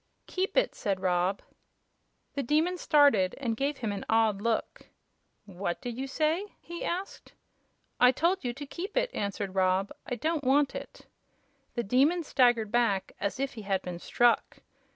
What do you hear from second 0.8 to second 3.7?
Rob. The Demon started, and